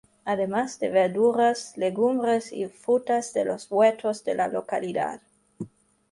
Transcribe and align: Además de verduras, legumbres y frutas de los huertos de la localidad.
Además 0.25 0.79
de 0.79 0.89
verduras, 0.89 1.77
legumbres 1.77 2.51
y 2.51 2.65
frutas 2.65 3.33
de 3.35 3.45
los 3.45 3.67
huertos 3.69 4.23
de 4.23 4.33
la 4.33 4.47
localidad. 4.47 5.21